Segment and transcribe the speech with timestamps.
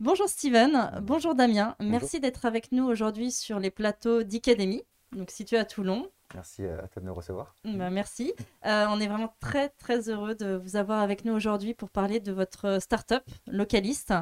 [0.00, 4.82] Bonjour Steven, bonjour Damien, merci d'être avec nous aujourd'hui sur les plateaux d'Icademy,
[5.12, 6.10] donc situé à Toulon.
[6.34, 7.54] Merci à toi de nous recevoir.
[7.64, 8.32] Bah, merci.
[8.66, 12.18] Euh, on est vraiment très très heureux de vous avoir avec nous aujourd'hui pour parler
[12.18, 14.12] de votre start-up localiste.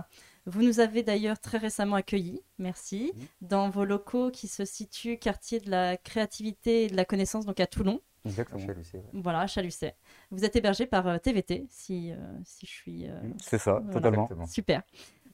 [0.47, 5.61] Vous nous avez d'ailleurs très récemment accueillis, merci, dans vos locaux qui se situent quartier
[5.61, 8.01] de la créativité et de la connaissance, donc à Toulon.
[8.27, 8.61] Exactement.
[8.67, 8.75] Ouais.
[9.15, 9.95] Voilà, Chalucet.
[10.31, 13.07] Vous êtes hébergé par euh, TVT, si, euh, si je suis...
[13.09, 13.93] euh, C'est ça, Voilà.
[13.93, 14.47] totalement.
[14.47, 14.83] Super.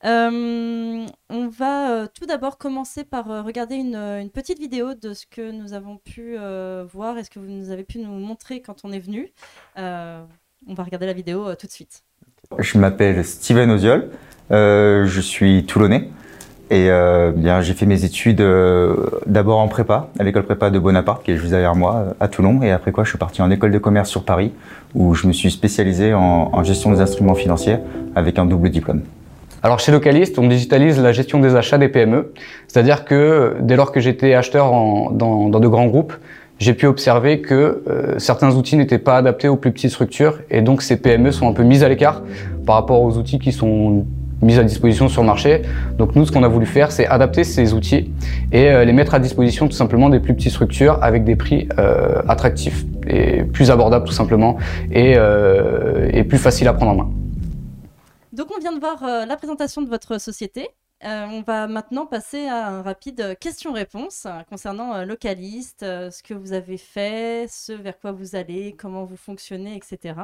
[0.05, 4.95] Euh, on va euh, tout d'abord commencer par euh, regarder une, euh, une petite vidéo
[4.95, 7.99] de ce que nous avons pu euh, voir et ce que vous nous avez pu
[7.99, 9.33] nous montrer quand on est venu.
[9.79, 10.23] Euh,
[10.67, 12.03] on va regarder la vidéo euh, tout de suite.
[12.59, 14.11] Je m'appelle Steven Oziol,
[14.51, 16.11] euh, je suis toulonnais
[16.71, 20.79] et euh, bien j'ai fait mes études euh, d'abord en prépa, à l'école prépa de
[20.79, 23.41] Bonaparte qui est juste derrière moi euh, à Toulon et après quoi je suis parti
[23.43, 24.53] en école de commerce sur Paris
[24.95, 27.77] où je me suis spécialisé en, en gestion des instruments financiers
[28.15, 29.03] avec un double diplôme.
[29.63, 32.33] Alors chez Localist, on digitalise la gestion des achats des PME.
[32.69, 36.13] C'est-à-dire que dès lors que j'étais acheteur en- dans, dans de grands groupes,
[36.59, 40.63] j'ai pu observer que euh, certains outils n'étaient pas adaptés aux plus petites structures et
[40.63, 42.23] donc ces PME sont un peu mises à l'écart
[42.65, 44.05] par rapport aux outils qui sont
[44.43, 45.63] mis à disposition sur le marché.
[45.99, 48.13] Donc nous, ce qu'on a voulu faire, c'est adapter ces outils
[48.53, 51.69] et euh, les mettre à disposition tout simplement des plus petites structures avec des prix
[51.79, 54.59] euh, attractifs et plus abordables tout simplement
[54.91, 57.11] et, euh, et plus faciles à prendre en main.
[58.33, 60.69] Donc on vient de voir la présentation de votre société.
[61.03, 67.47] On va maintenant passer à un rapide question-réponse concernant Localist, ce que vous avez fait,
[67.49, 70.17] ce vers quoi vous allez, comment vous fonctionnez, etc.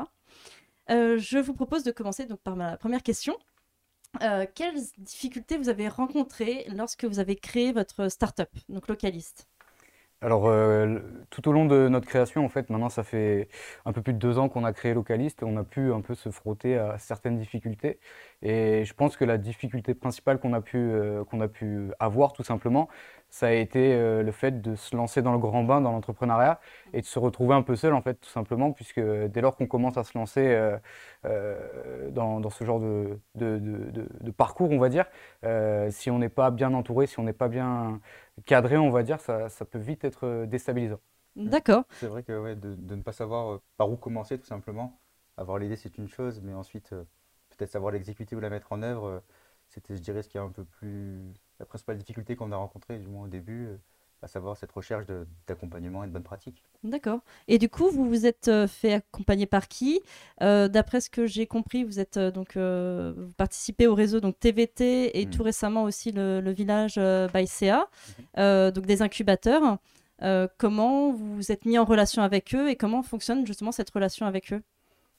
[0.90, 3.34] Je vous propose de commencer donc par ma première question.
[4.20, 9.48] Euh, quelles difficultés vous avez rencontrées lorsque vous avez créé votre startup, donc Localist?
[10.20, 13.48] Alors, euh, tout au long de notre création, en fait, maintenant, ça fait
[13.84, 15.42] un peu plus de deux ans qu'on a créé Localist.
[15.42, 17.98] On a pu un peu se frotter à certaines difficultés.
[18.42, 22.32] Et je pense que la difficulté principale qu'on a pu, euh, qu'on a pu avoir,
[22.32, 22.88] tout simplement,
[23.30, 26.60] ça a été euh, le fait de se lancer dans le grand bain, dans l'entrepreneuriat,
[26.92, 29.66] et de se retrouver un peu seul, en fait, tout simplement, puisque dès lors qu'on
[29.66, 30.76] commence à se lancer euh,
[31.24, 35.06] euh, dans, dans ce genre de, de, de- de- de parcours, on va dire,
[35.44, 38.00] euh, si on n'est pas bien entouré, si on n'est pas bien
[38.46, 41.00] cadré, on va dire, ça, ça peut vite être déstabilisant.
[41.36, 41.84] D'accord.
[41.92, 45.00] C'est vrai que ouais, de, de ne pas savoir par où commencer tout simplement.
[45.36, 47.04] Avoir l'idée c'est une chose, mais ensuite euh,
[47.62, 49.20] peut-être savoir l'exécuter ou la mettre en œuvre, euh,
[49.68, 52.98] c'était je dirais ce qui est un peu plus la principale difficulté qu'on a rencontrée
[52.98, 53.76] du moins au début, euh,
[54.22, 55.06] à savoir cette recherche
[55.46, 56.62] d'accompagnement et de bonnes pratiques.
[56.84, 57.20] D'accord.
[57.46, 60.00] Et du coup, vous vous êtes euh, fait accompagner par qui?
[60.42, 64.38] Euh, D'après ce que j'ai compris, vous êtes donc euh, vous participez au réseau donc
[64.40, 65.30] TVT et Mhm.
[65.30, 67.88] tout récemment aussi le, le village euh, by CA,
[68.38, 69.78] euh, donc des incubateurs.
[70.58, 74.26] Comment vous vous êtes mis en relation avec eux et comment fonctionne justement cette relation
[74.26, 74.62] avec eux?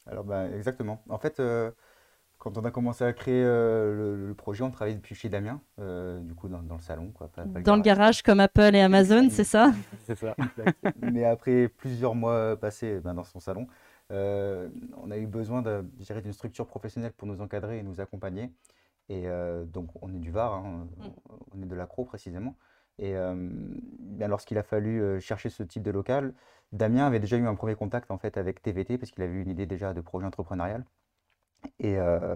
[0.06, 1.02] Alors ben, exactement.
[1.10, 1.42] En fait,
[2.44, 5.62] quand on a commencé à créer euh, le, le projet, on travaillait depuis chez Damien,
[5.80, 7.10] euh, du coup dans, dans le salon.
[7.14, 9.72] Quoi, pas- pas Dans le garage comme Apple et Amazon, c'est ça
[10.06, 10.36] C'est ça.
[11.02, 13.66] Mais après plusieurs mois passés ben, dans son salon,
[14.12, 14.68] euh,
[15.02, 18.52] on a eu besoin d'une structure professionnelle pour nous encadrer et nous accompagner.
[19.08, 20.88] Et euh, donc, on est du Var, hein,
[21.56, 22.58] on est de l'Accro précisément.
[23.00, 23.50] Et euh,
[24.20, 26.34] lorsqu'il a fallu euh, chercher ce type de local,
[26.74, 29.42] Damien avait déjà eu un premier contact en fait avec TVT parce qu'il avait eu
[29.44, 30.84] une idée déjà de projet entrepreneurial.
[31.80, 32.36] Et, euh,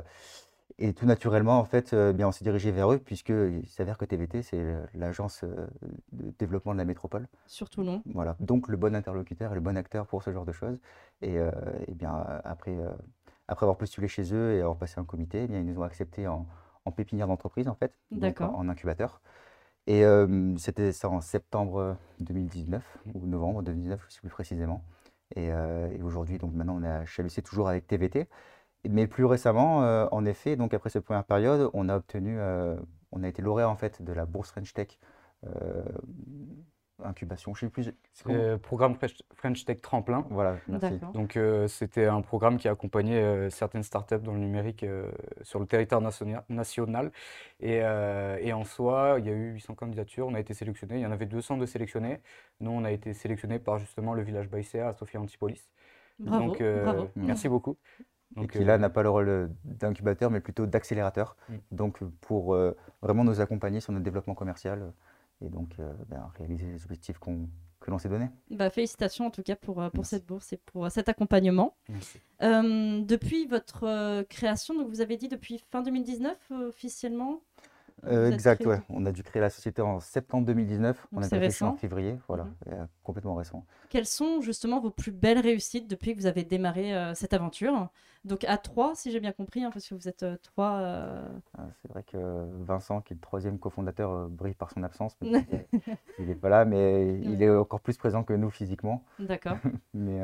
[0.79, 4.05] et tout naturellement, en fait, euh, bien, on s'est dirigé vers eux puisqu'il s'avère que
[4.05, 5.67] TVT, c'est l'agence euh,
[6.11, 7.27] de développement de la métropole.
[7.45, 8.01] Surtout non.
[8.13, 10.79] Voilà, donc le bon interlocuteur et le bon acteur pour ce genre de choses.
[11.21, 11.37] Et,
[11.95, 12.77] bien, après,
[13.47, 15.83] après avoir postulé chez eux et avoir passé un comité, eh bien, ils nous ont
[15.83, 16.45] acceptés en,
[16.85, 19.19] en pépinière d'entreprise, en fait, donc en, en incubateur.
[19.87, 22.83] Et euh, c'était ça en septembre 2019,
[23.13, 24.83] ou novembre 2019, je ne sais plus précisément.
[25.35, 28.27] Et, euh, et aujourd'hui, donc maintenant, on est à Chalucé toujours avec TVT.
[28.89, 32.75] Mais plus récemment, euh, en effet, donc après cette première période, on a obtenu, euh,
[33.11, 34.99] on a été lauréat en fait de la bourse French Tech
[35.45, 35.83] euh,
[37.03, 37.83] incubation, je sais plus.
[38.11, 38.95] c'est Euh, programme
[39.35, 40.25] French- Tech Tremplin.
[40.31, 40.89] Voilà, merci.
[40.93, 41.11] D'accord.
[41.11, 45.11] Donc euh, c'était un programme qui accompagnait euh, certaines startups dans le numérique euh,
[45.43, 46.01] sur le territoire
[46.49, 47.11] national.
[47.59, 50.95] Et, euh, et en soi, il y a eu 800 candidatures, on a été sélectionnés.
[50.95, 52.19] Il y en avait 200 de sélectionnés.
[52.61, 55.63] Nous, on a été sélectionnés par justement le village Baïséa à Sophia Antipolis.
[56.19, 57.09] Bravo, Donc euh, bravo.
[57.15, 57.77] merci beaucoup.
[58.35, 61.35] Et qui euh, là n'a pas le rôle euh, d'incubateur, mais plutôt d'accélérateur.
[61.49, 61.53] Mm.
[61.71, 66.29] Donc pour euh, vraiment nous accompagner sur notre développement commercial euh, et donc euh, ben,
[66.37, 67.47] réaliser les objectifs qu'on
[67.79, 68.29] que l'on s'est donnés.
[68.51, 70.09] Bah, félicitations en tout cas pour, euh, pour Merci.
[70.15, 71.75] cette bourse et pour euh, cet accompagnement.
[71.89, 72.19] merci.
[72.41, 77.41] Euh, depuis votre euh, création, donc vous avez dit depuis fin 2019 euh, officiellement?
[78.05, 78.81] Euh, exact, créé- ouais.
[78.89, 81.07] On a dû créer la société en septembre 2019.
[81.11, 81.77] On a réfléchi en récent.
[81.77, 82.53] février, voilà, Mhm.
[82.67, 83.65] et, euh, complètement récent.
[83.89, 87.89] Quelles sont justement vos plus belles réussites depuis que vous avez démarré euh, cette aventure?
[88.23, 90.79] Donc à trois, si j'ai bien compris, hein, parce que vous êtes euh, trois.
[91.57, 92.17] Ah, C'est vrai que
[92.63, 95.15] Vincent, qui est le troisième cofondateur, brille par son absence.
[96.19, 99.03] il n'est pas là, mais il est encore plus présent que nous physiquement.
[99.19, 99.57] D'accord.
[99.93, 100.19] Mais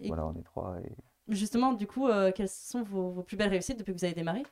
[0.00, 0.76] Et- voilà, on est trois.
[0.84, 0.94] et-
[1.34, 4.44] Justement, du coup, quelles sont vos, vos plus belles réussites depuis que vous avez démarré?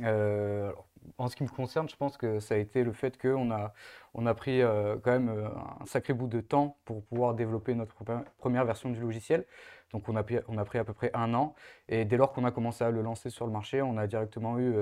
[0.00, 0.72] Euh,
[1.18, 3.74] en ce qui me concerne, je pense que ça a été le fait qu'on a,
[4.14, 5.48] on a pris euh, quand même euh,
[5.80, 9.44] un sacré bout de temps pour pouvoir développer notre pre- première version du logiciel.
[9.92, 11.54] Donc on a, pris- on a pris à peu près un an.
[11.88, 14.58] Et dès lors qu'on a commencé à le lancer sur le marché, on a directement
[14.58, 14.72] eu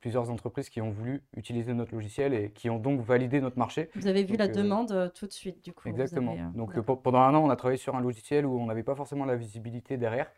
[0.00, 3.88] plusieurs entreprises qui ont voulu utiliser notre logiciel et qui ont donc validé notre marché.
[3.94, 5.88] Vous avez vu Donc, la euh, demande euh, tout de suite, du coup.
[5.88, 6.32] Exactement.
[6.32, 8.82] avez, euh, Donc pendant un an, on a travaillé sur un logiciel où on n'avait
[8.82, 10.30] pas forcément la visibilité derrière,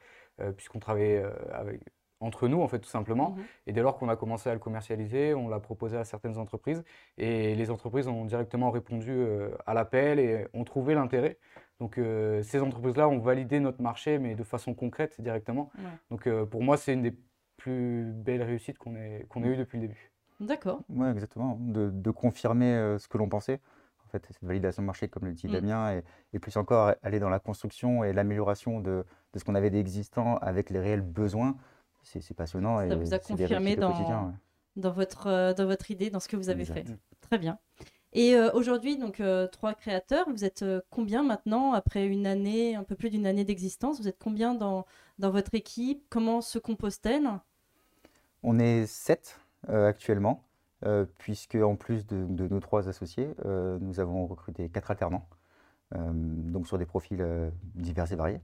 [0.56, 1.80] puisqu'on travaillait avec,
[2.24, 3.30] entre nous, en fait, tout simplement.
[3.30, 3.44] Mhm.
[3.66, 6.82] Et dès lors qu'on a commencé à le commercialiser, on l'a proposé à certaines entreprises
[7.18, 11.38] et les entreprises ont directement répondu euh, à l'appel et ont trouvé l'intérêt.
[11.80, 15.70] Donc euh, ces entreprises-là ont validé notre marché, mais de façon concrète directement.
[15.76, 15.84] Ouais.
[16.10, 17.14] Donc euh, pour moi, c'est une des
[17.56, 20.10] plus belles réussites qu'on ait, qu'on ait eues depuis le début.
[20.40, 20.80] D'accord.
[20.88, 21.56] Ouais, exactement.
[21.60, 23.60] De, de confirmer euh, ce que l'on pensait.
[24.04, 25.52] En fait, cette validation de marché, comme le dit Mm.
[25.52, 29.54] Damien, et, et plus encore aller dans la construction et l'amélioration de, de ce qu'on
[29.54, 31.56] avait d'existant avec les réels besoins.
[32.04, 34.26] C'est passionnant Ça et vous a confirmé dans- quotidien.
[34.26, 34.32] ouais.
[34.76, 36.88] Dans votre, euh, dans votre idée, dans ce que vous avez Exact.
[36.88, 36.96] fait.
[37.20, 37.58] Très bien.
[38.12, 42.76] Et euh, aujourd'hui, donc euh, trois créateurs, vous êtes euh, combien maintenant, après une année,
[42.76, 44.84] un peu plus d'une année d'existence Vous êtes combien dans,
[45.18, 46.04] dans votre équipe?
[46.10, 47.28] Comment se compose-t-elle?
[48.42, 50.42] On est sept actuellement,
[51.18, 53.30] puisque en plus de, de nos trois associés,
[53.80, 55.26] nous avons recruté quatre alternants,
[55.94, 57.24] donc sur des profils
[57.74, 58.40] divers et variés.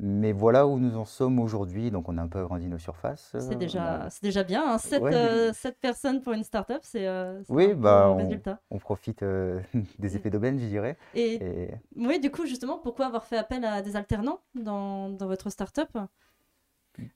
[0.00, 1.90] Mais voilà où nous en sommes aujourd'hui.
[1.90, 3.32] Donc on a un peu agrandi nos surfaces.
[3.36, 4.74] C'est euh, déjà, a- c'est déjà bien.
[4.74, 4.78] Hein.
[4.78, 5.12] Sept, Ouais.
[5.12, 8.60] euh, sept personnes pour une start-up, c'est euh, Oui, un bon bah, on- résultat.
[8.70, 9.60] on profite euh,
[9.98, 10.96] des effets d'aubaine, je dirais.
[11.14, 15.26] Et Et oui, du coup, justement, pourquoi avoir fait appel à des alternants dans, dans
[15.26, 15.90] votre start-up?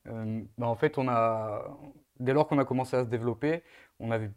[0.06, 1.76] Euh, bah, en fait, on a,
[2.23, 3.63] dès lors qu'on a commencé à se développer,
[4.01, 4.29] on avait,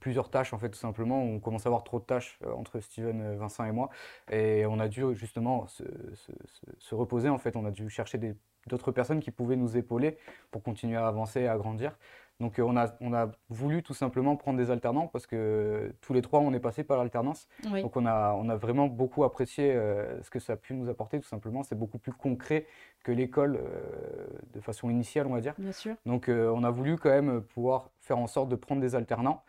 [0.00, 1.22] plusieurs tâches, en fait, tout simplement.
[1.22, 3.90] On commençait à avoir trop de tâches euh, entre Steven, euh, Vincent et moi.
[4.30, 5.84] Et on a dû justement se,
[6.14, 7.56] se- se- se reposer, en fait.
[7.56, 8.18] On a dû chercher
[8.66, 10.18] d'autres personnes qui pouvaient nous épauler
[10.50, 11.96] pour continuer à avancer et à grandir.
[12.38, 16.12] Donc, euh, on a, on a voulu tout simplement prendre des alternants parce que tous
[16.12, 17.48] les trois, on est passé par l'alternance.
[17.72, 20.74] Oui, Donc on a, on a vraiment beaucoup apprécié euh, ce que ça a pu
[20.74, 21.62] nous apporter, tout simplement.
[21.62, 22.66] C'est beaucoup plus concret
[23.04, 25.54] que l'école euh, de façon initiale, on va dire.
[25.56, 25.94] bien sûr.
[26.04, 29.42] Donc on a voulu quand même pouvoir faire en sorte de prendre des alternants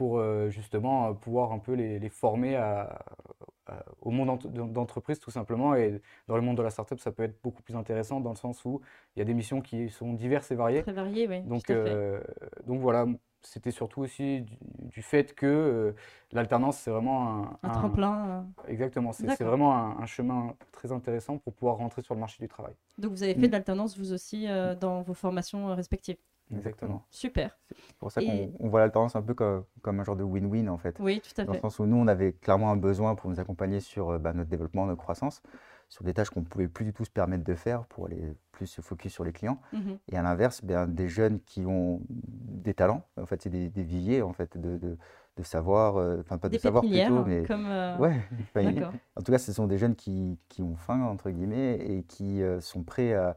[0.00, 3.04] pour euh, justement euh, pouvoir un peu les, les former à-
[3.66, 5.74] à- au monde ent- d'entreprise, tout simplement.
[5.74, 8.36] Et dans le monde de la startup, ça peut être beaucoup plus intéressant dans le
[8.36, 8.80] sens où
[9.14, 10.82] il y a des missions qui sont diverses et variées.
[10.84, 11.42] Très varié, oui.
[11.42, 12.18] Donc, euh,
[12.66, 13.04] donc voilà,
[13.42, 14.56] c'était surtout aussi du,
[14.94, 15.92] du fait que euh,
[16.32, 18.46] l'alternance, c'est vraiment un, Un tremplin.
[18.68, 22.48] Exactement, c'est vraiment un, un chemin très intéressant pour pouvoir rentrer sur le marché du
[22.48, 22.72] travail.
[22.96, 23.40] Donc vous avez Mm.
[23.40, 26.16] fait de l'alternance vous aussi euh, dans vos formations respectives.
[26.56, 27.04] Exactement.
[27.10, 27.56] Super.
[27.70, 30.68] c'est pour ça qu'on on voit l'alternance un peu comme, comme un genre de win-win
[30.68, 30.96] en fait.
[31.00, 31.62] Oui, tout à Dans le fait.
[31.62, 34.48] sens où nous, on avait clairement un besoin pour nous accompagner sur euh, bah, notre
[34.50, 35.42] développement, notre croissance,
[35.88, 38.34] sur des tâches qu'on ne pouvait plus du tout se permettre de faire pour aller
[38.52, 39.58] plus se focus sur les clients.
[39.72, 39.98] Mhm.
[40.12, 43.82] Et à l'inverse, ben, des jeunes qui ont des talents, en fait, c'est des, des
[43.82, 44.96] viviers en fait, de, de,
[45.36, 47.66] de savoir, euh, enfin pas de savoir plutôt, mais comme.
[47.66, 48.20] euh, ouais,
[49.16, 52.42] en tout cas, ce sont des jeunes qui, qui ont faim, entre guillemets, et qui
[52.42, 53.36] euh, sont prêts à,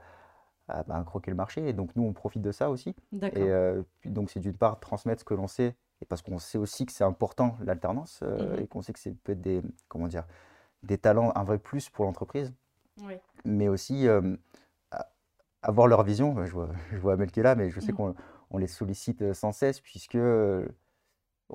[0.74, 1.68] à, ben, croquer le marché.
[1.68, 2.96] Et donc, nous, on profite de ça aussi.
[3.38, 6.58] Et euh, donc, c'est d'une part transmettre ce que l'on sait, et parce qu'on sait
[6.58, 8.60] aussi que c'est important l'alternance, euh, Mhm.
[8.64, 10.26] et qu'on sait que c'est peut être des, comment dire,
[10.84, 12.54] des talents, un vrai plus pour l'entreprise,
[13.02, 13.16] Oui.
[13.46, 14.36] mais aussi euh,
[15.62, 16.44] avoir leur vision.
[16.46, 17.98] Je vois, je vois Amel qui est là, mais je sais Mhm.
[17.98, 18.16] qu'on
[18.52, 20.18] on les sollicite sans cesse, puisque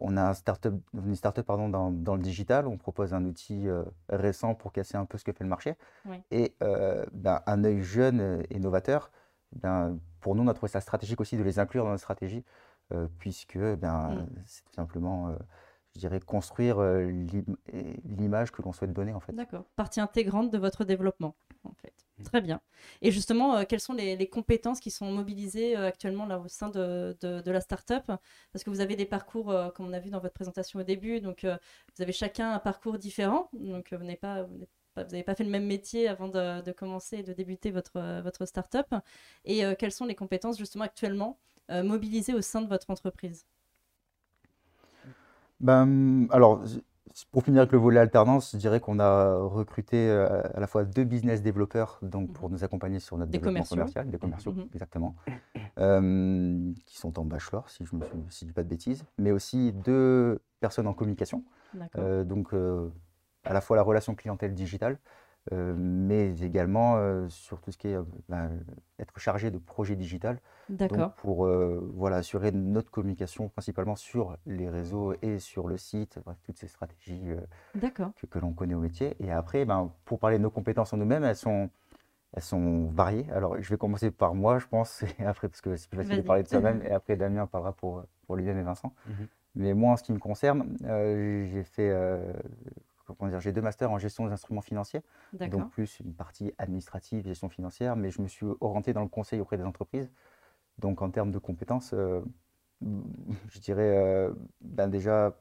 [0.01, 3.69] on a un start-up, une start-up pardon, dans, dans le digital, on propose un outil
[3.69, 5.77] euh, récent pour casser un peu ce que fait le marché,
[6.07, 6.23] Oui.
[6.31, 9.11] et euh, ben, un œil jeune et novateur.
[9.53, 12.45] Ben, pour nous, on a trouvé ça stratégique aussi de les inclure dans notre stratégie,
[12.93, 14.27] euh, puisque ben, Mm.
[14.47, 15.35] c'est tout simplement,
[15.95, 16.81] je dirais, construire
[18.05, 19.33] l'image que l'on souhaite donner en fait.
[19.33, 19.65] D'accord.
[19.77, 21.35] Partie intégrante de votre développement.
[22.25, 22.61] Très bien.
[23.01, 26.69] Et justement, euh, quelles sont les, compétences qui sont mobilisées euh, actuellement là au sein
[26.69, 28.05] de, de, de la startup?
[28.53, 30.83] Parce que vous avez des parcours, euh, comme on a vu dans votre présentation au
[30.83, 33.49] début, donc vous avez chacun un parcours différent.
[33.53, 34.47] Donc vous n'avez pas,
[34.95, 38.95] fait le même métier avant de, commencer et de débuter votre, votre startup.
[39.45, 43.47] Et quelles sont les compétences justement actuellement mobilisées au sein de votre entreprise?
[45.61, 46.63] Ben, alors,
[47.33, 50.85] pour finir avec le volet alternance, je dirais qu'on a recruté euh, à la fois
[50.85, 53.77] deux business développeurs donc pour nous accompagner sur notre Des développement commerciaux.
[53.77, 54.69] commercial, des commerciaux, Mhm.
[54.75, 55.15] exactement,
[55.79, 60.41] euh, qui sont en bachelor, si je ne dis pas de bêtises, mais aussi deux
[60.61, 61.45] personnes en communication,
[61.97, 62.89] euh, donc euh,
[63.45, 64.99] à la fois la relation clientèle digitale,
[65.53, 68.51] euh, mais également euh, sur tout ce qui est euh, ben,
[68.99, 70.99] être chargé de projet digital, D'accord.
[70.99, 76.19] donc pour euh, voilà, assurer notre communication principalement sur les réseaux et sur le site,
[76.25, 79.17] bref, toutes ces stratégies euh, que, que l'on connaît au métier.
[79.21, 81.71] Et après, ben, pour parler de nos compétences en nous-mêmes, elles sont,
[82.35, 83.27] elles sont variées.
[83.33, 86.17] Alors, je vais commencer par moi, je pense, et après, parce que c'est plus facile
[86.17, 88.93] de parler de soi-même, et après, Damien parlera pour, pour Liliane et Vincent.
[89.07, 89.29] Mhm.
[89.55, 92.33] Mais moi, en ce qui me concerne, euh, j'ai fait, euh,
[93.17, 97.25] comment dire, j'ai deux masters en gestion des instruments financiers, donc plus une partie administrative,
[97.25, 100.11] gestion financière, mais je me suis orienté dans le conseil auprès des entreprises.
[100.79, 102.21] Donc, en termes de compétences, euh,
[103.49, 105.37] je dirais euh, ben déjà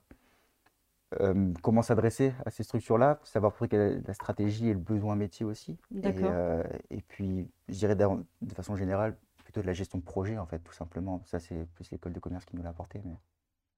[1.21, 5.15] euh, comment s'adresser à ces structures-là, savoir pour quelle est la stratégie et le besoin
[5.15, 5.77] métier aussi.
[6.03, 10.59] Et, puis, je dirais de façon générale, plutôt de la gestion de projet, en fait,
[10.59, 11.21] tout simplement.
[11.25, 13.17] Ça, c'est plus l'école de commerce qui nous l'a apporté, mais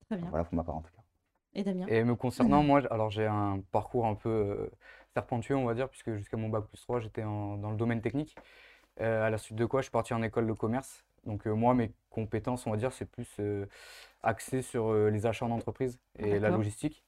[0.07, 0.29] Très bien.
[0.29, 1.03] voilà pour ma part, en tout cas.
[1.53, 4.71] Et Damien Et me concernant, moi, alors j'ai un parcours un peu euh,
[5.13, 8.35] serpentueux, on va dire, puisque jusqu'à mon bac plus 3, j'étais dans le domaine technique.
[9.01, 11.05] Euh, à la suite de quoi, je suis parti en école de commerce.
[11.25, 13.39] Donc euh, moi, mes compétences, on va dire, c'est plus
[14.21, 17.03] axé sur les achats en entreprise et la logistique.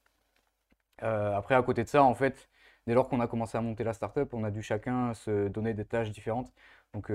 [1.03, 2.49] Euh, après, à côté de ça, en fait,
[2.87, 5.73] dès lors qu'on a commencé à monter la startup, on a dû chacun se donner
[5.73, 6.53] des tâches différentes.
[6.93, 7.07] Donc,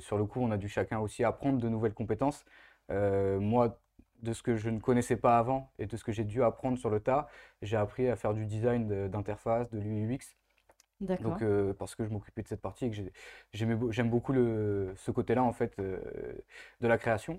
[0.00, 2.44] sur le coup, on a dû chacun aussi apprendre de nouvelles compétences.
[2.90, 3.78] Euh, moi,
[4.22, 6.78] de ce que je ne connaissais pas avant et de ce que j'ai dû apprendre
[6.78, 7.28] sur le tas,
[7.60, 10.36] j'ai appris à faire du design de- d'interface, de l'UI/UX.
[11.00, 11.32] D'accord.
[11.32, 12.96] Donc, euh, parce que je m'occupais de cette partie et que
[13.52, 15.98] j'aime beaucoup le, ce côté-là, en fait, euh,
[16.80, 17.36] de la création.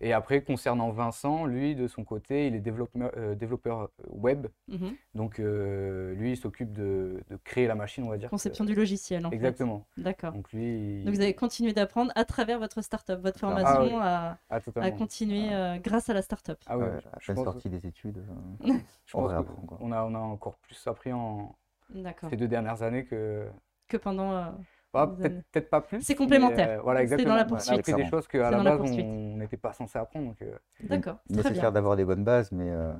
[0.00, 4.48] Et après, concernant Vincent, lui, de son côté, il est développeur, euh, développeur web.
[4.68, 4.94] Mhm.
[5.14, 8.28] Donc, euh, lui, il s'occupe de, de créer la machine, on va dire.
[8.28, 9.36] Conception du logiciel, en fait.
[9.36, 9.86] Exactement.
[9.96, 10.32] D'accord.
[10.32, 13.96] Donc, lui, il- Donc vous avez continué d'apprendre à travers votre startup, votre Ah, formation
[13.96, 14.02] oui.
[14.02, 14.96] a, Ah, a totalement.
[14.96, 16.58] continué euh, grâce à la startup.
[16.66, 18.18] Ah ouais, Ouais, je- à pense, sorti des études.
[18.18, 18.24] euh,
[19.06, 19.78] je on pense réapprend, quoi.
[19.78, 21.54] qu'on a, on a encore plus appris en
[21.90, 22.28] D'accord.
[22.30, 23.46] ces deux dernières années que...
[23.88, 24.54] Que pendant.
[24.94, 25.06] Bah,
[25.52, 26.00] peut-être pas plus.
[26.02, 26.68] C'est mais, complémentaire.
[26.78, 27.30] euh, voilà, C'est exactement.
[27.30, 27.78] dans la On a poursuite.
[27.80, 30.28] appris des choses qu'à C'est la base, on n'était pas censé apprendre.
[30.28, 31.18] Donc, euh, D'accord.
[31.28, 31.72] Nécessaire bien.
[31.72, 32.92] d'avoir des bonnes bases, mais, euh,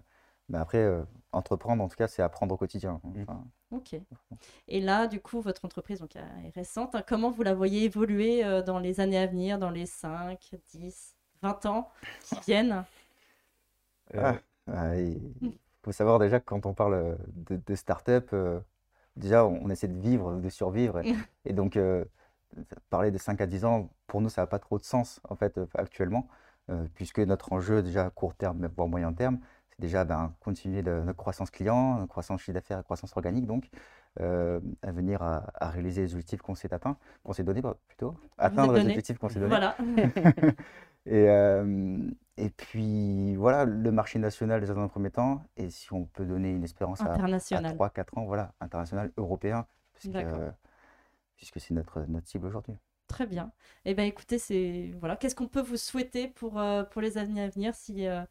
[0.48, 3.00] mais après, euh, entreprendre, en tout cas, c'est apprendre au quotidien.
[3.04, 3.22] Mm.
[3.22, 3.96] Enfin, Ok.
[4.68, 6.94] Et là, du coup, votre entreprise donc, est récente.
[6.94, 7.02] hein.
[7.06, 11.16] Comment vous la voyez évoluer euh, dans les années à venir, dans les 5, 10,
[11.42, 11.90] 20 ans
[12.22, 12.84] qui viennent?
[14.14, 14.32] Euh,
[14.72, 15.20] Ah, il
[15.82, 18.60] faut savoir déjà que quand on parle de, de start-up, euh,
[19.16, 21.00] déjà on, on essaie de vivre, de survivre.
[21.00, 22.04] Et, et donc, euh,
[22.90, 25.37] parler de 5 à 10 ans, pour nous, ça n'a pas trop de sens en
[25.37, 26.28] fait euh, actuellement,
[26.71, 29.38] euh, puisque notre enjeu déjà à court terme, voire moyen terme,
[29.71, 33.47] c'est déjà ben, continuer de, notre croissance client, notre croissance chiffre d'affaires et croissance organique,
[33.47, 33.68] donc
[34.21, 38.14] euh, à venir à, à réaliser les objectifs qu'on s'est atteints, qu'on s'est donnés plutôt,
[38.38, 39.50] atteindre les objectifs qu'on s'est donnés.
[39.50, 39.76] Voilà.
[41.06, 41.99] Et, euh,
[42.37, 46.25] et puis voilà, le marché national déjà dans un premier temps, et si on peut
[46.25, 47.76] donner une espérance à, à International.
[47.76, 50.50] 3-4 ans, voilà, international, européen, puisque, euh,
[51.37, 52.75] puisque c'est notre, notre cible aujourd'hui.
[53.06, 53.52] Très bien.
[53.84, 55.16] Eh bien, écoutez, c'est voilà.
[55.16, 58.23] Qu'est-ce qu'on peut vous souhaiter pour, euh, pour les années à venir si, euh,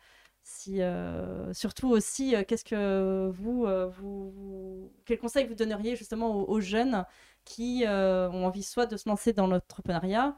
[0.42, 6.60] si, euh, surtout aussi, qu'est-ce que vous, vous, quel conseil vous donneriez justement aux, aux
[6.60, 7.06] jeunes
[7.46, 10.36] qui ont envie soit de se lancer dans l'entrepreneuriat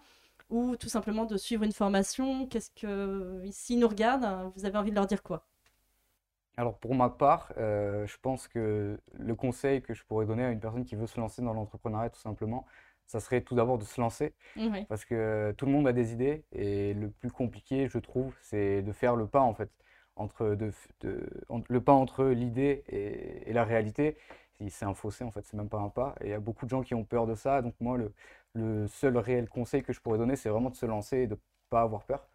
[0.49, 2.47] ou tout simplement de suivre une formation?
[2.47, 5.47] Qu'est-ce que, s'ils nous regardent, vous avez envie de leur dire quoi?
[6.57, 10.51] Alors pour ma part, euh, je pense que le conseil que je pourrais donner à
[10.51, 12.65] une personne qui veut se lancer dans l'entrepreneuriat tout simplement,
[13.07, 14.33] ça serait tout d'abord de se lancer.
[14.55, 18.35] Oui, parce que tout le monde a des idées et le plus compliqué, je trouve,
[18.41, 19.71] c'est de faire le pas en fait
[20.17, 20.71] entre de,
[21.01, 24.17] de- en- le pas entre l'idée et, et la réalité.
[24.69, 26.15] C'est un fossé en fait, c'est même pas un pas.
[26.21, 27.61] Et il y a beaucoup de gens qui ont peur de ça.
[27.61, 28.13] Donc moi, le,
[28.53, 31.37] le seul réel conseil que je pourrais donner, c'est vraiment de se lancer et de
[31.69, 32.27] pas avoir peur,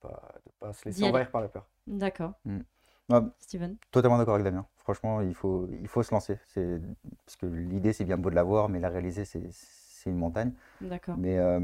[0.00, 1.66] pas, de pas se laisser envahir par la peur.
[1.86, 2.32] d'accord.
[3.10, 4.66] Ah, Steven totalement d'accord avec Damien.
[4.76, 6.38] Franchement, il faut, il faut se lancer.
[6.46, 6.80] C'est,
[7.26, 10.52] parce que l'idée, c'est bien beau de l'avoir, mais la réaliser, c'est, c'est une montagne.
[10.80, 11.16] D'accord.
[11.18, 11.60] Mais euh,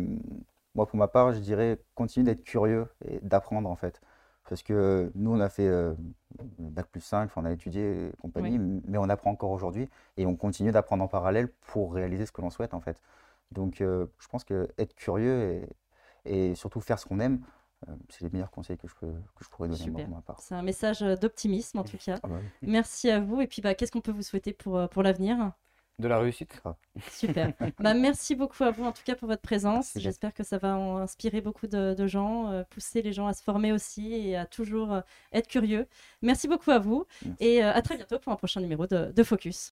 [0.75, 4.01] moi, pour ma part, je dirais continue d'être curieux et d'apprendre en fait.
[4.51, 5.95] Parce que nous, on a fait euh,
[6.59, 10.27] Bac plus 5, enfin, on a étudié et compagnie, mais on apprend encore aujourd'hui et
[10.27, 13.01] on continue d'apprendre en parallèle pour réaliser ce que l'on souhaite en fait.
[13.53, 15.63] Donc, euh, je pense que être curieux
[16.25, 17.43] et, et surtout faire ce qu'on aime,
[17.89, 20.05] euh, c'est les meilleurs conseils que je, peux, que je pourrais donner moi, Super.
[20.07, 20.41] pour ma part.
[20.41, 22.17] C'est un message euh, d'optimisme en tout cas.
[22.21, 22.69] Ah bah oui.
[22.69, 23.41] Merci à vous.
[23.41, 25.53] Et puis, bah, qu'est-ce qu'on peut vous souhaiter pour, pour l'avenir?
[26.01, 26.61] De la réussite.
[27.11, 27.53] Super.
[27.79, 29.93] bah, merci beaucoup à vous en tout cas pour votre présence.
[29.97, 33.33] J'espère que ça va en inspirer beaucoup de, de gens, euh, pousser les gens à
[33.33, 35.01] se former aussi et à toujours euh,
[35.33, 35.87] être curieux.
[36.23, 37.37] Merci beaucoup à vous Merci.
[37.45, 39.73] et euh, à très bientôt pour un prochain numéro de, de Focus.